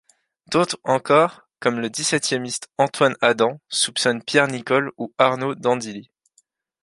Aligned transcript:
D'autres 0.49 0.79
encore, 0.83 1.47
comme 1.59 1.79
le 1.79 1.91
dix-septiémiste 1.91 2.71
Antoine 2.79 3.15
Adam, 3.21 3.61
soupçonnent 3.69 4.23
Pierre 4.23 4.47
Nicole 4.47 4.91
ou 4.97 5.13
Arnaud 5.19 5.53
d’Andilly. 5.53 6.09